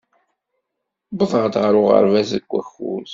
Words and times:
Wwḍeɣ 1.15 1.45
ɣer 1.63 1.73
uɣerbaz 1.81 2.29
deg 2.35 2.45
wakud. 2.51 3.07